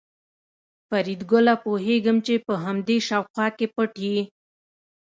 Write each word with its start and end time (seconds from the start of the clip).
فریدګله 0.87 1.53
پوهېږم 1.63 2.17
چې 2.25 2.33
په 2.45 2.53
همدې 2.63 2.97
شاوخوا 3.07 3.47
کې 3.57 3.67
پټ 3.75 3.91
یې 4.05 4.19